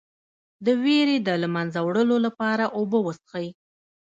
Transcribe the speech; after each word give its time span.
د 0.65 0.67
ویرې 0.83 1.17
د 1.27 1.29
له 1.41 1.47
منځه 1.55 1.79
وړلو 1.83 2.17
لپاره 2.25 2.63
اوبه 2.77 2.99
وڅښئ 3.01 3.47